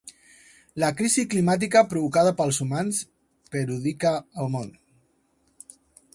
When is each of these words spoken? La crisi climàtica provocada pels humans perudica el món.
La 0.83 0.87
crisi 1.01 1.25
climàtica 1.33 1.83
provocada 1.91 2.33
pels 2.41 2.61
humans 2.67 3.03
perudica 3.57 4.17
el 4.47 4.53
món. 4.57 4.75